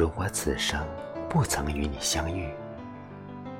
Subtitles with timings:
[0.00, 0.82] 如果此生
[1.28, 2.48] 不曾与你相遇，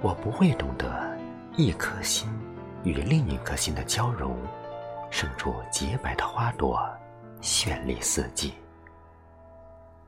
[0.00, 1.14] 我不会懂得
[1.54, 2.30] 一颗心
[2.82, 4.34] 与另一颗心的交融，
[5.10, 6.80] 生出洁白的花朵，
[7.42, 8.54] 绚丽四季。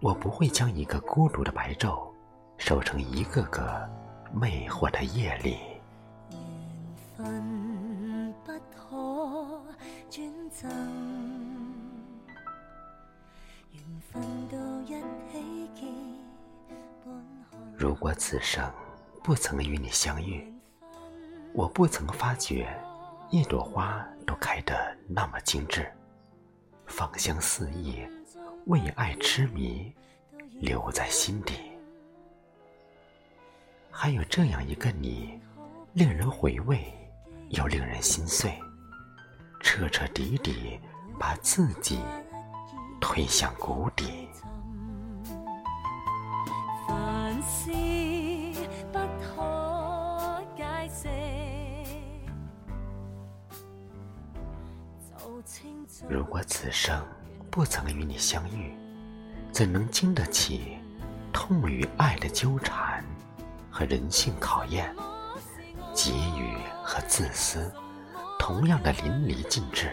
[0.00, 2.00] 我不会将一个孤独的白昼，
[2.57, 3.86] 收成一个个
[4.32, 5.58] 魅惑的夜里。
[17.82, 18.64] 如果此生
[19.25, 20.46] 不曾与你相遇，
[21.53, 22.73] 我不曾发觉
[23.29, 25.90] 一朵花都开得那么精致，
[26.87, 28.07] 芳香四溢，
[28.67, 29.93] 为爱痴迷，
[30.61, 31.54] 留在心底。
[33.91, 35.41] 还有这样一个你，
[35.92, 36.84] 令人回味，
[37.48, 38.56] 又令人心碎，
[39.61, 40.78] 彻彻底底
[41.19, 41.99] 把自己
[43.01, 44.28] 推向谷底。
[56.08, 57.05] 如果此生
[57.50, 58.77] 不曾与你相遇，
[59.50, 60.78] 怎能经得起
[61.33, 63.05] 痛与爱的纠缠
[63.70, 64.94] 和人性考验？
[65.94, 67.70] 给予和自私，
[68.38, 69.91] 同样的淋漓尽致。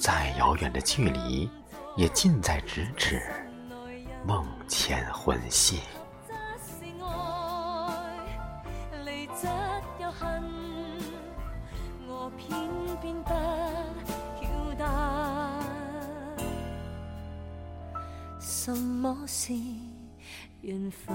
[0.00, 1.50] 再遥远的距离，
[1.96, 3.22] 也近在咫尺，
[4.26, 5.80] 梦牵魂系。
[18.62, 19.54] 什么是
[20.60, 21.08] 缘分？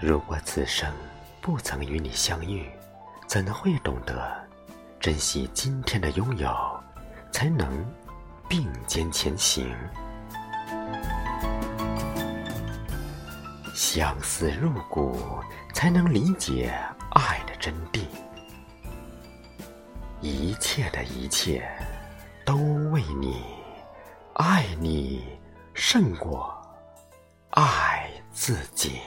[0.00, 0.92] 如果此生
[1.40, 2.68] 不曾与你相遇，
[3.28, 4.44] 怎会懂得
[4.98, 6.50] 珍惜今天的拥有，
[7.30, 7.72] 才能
[8.48, 9.72] 并肩前行。
[13.72, 15.16] 相思入骨，
[15.72, 16.76] 才能理解
[17.10, 18.00] 爱的真谛。
[20.20, 21.64] 一切的一切。
[22.46, 22.54] 都
[22.92, 23.42] 为你，
[24.34, 25.24] 爱你
[25.74, 26.54] 胜过
[27.50, 29.00] 爱自己。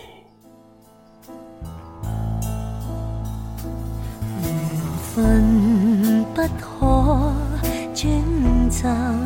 [4.44, 4.52] 缘
[5.16, 7.34] 分不可
[7.96, 9.26] 转赠，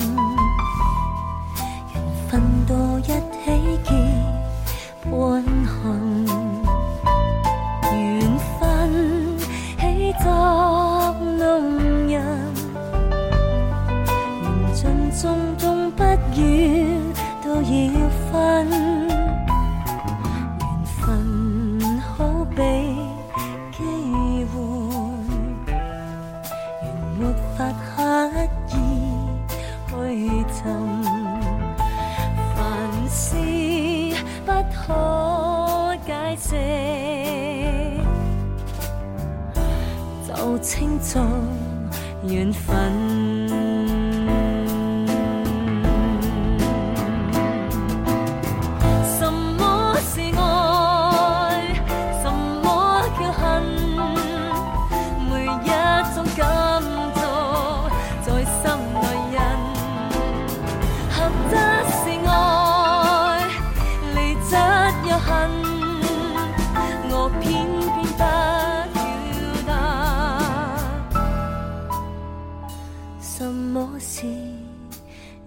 [40.27, 41.21] 就称作
[42.27, 43.42] 缘分。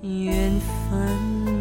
[0.02, 1.55] 缘分。